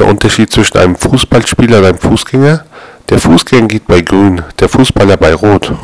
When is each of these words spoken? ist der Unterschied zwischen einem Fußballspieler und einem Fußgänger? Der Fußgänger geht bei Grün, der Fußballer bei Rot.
ist 0.00 0.06
der 0.06 0.12
Unterschied 0.14 0.50
zwischen 0.50 0.78
einem 0.78 0.96
Fußballspieler 0.96 1.80
und 1.80 1.84
einem 1.84 1.98
Fußgänger? 1.98 2.64
Der 3.10 3.18
Fußgänger 3.18 3.68
geht 3.68 3.86
bei 3.86 4.00
Grün, 4.00 4.40
der 4.58 4.70
Fußballer 4.70 5.18
bei 5.18 5.34
Rot. 5.34 5.74